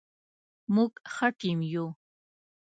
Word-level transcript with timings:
موږ 0.75 0.91
ښه 1.13 1.27
ټیم 1.39 1.59
یو 1.73 1.85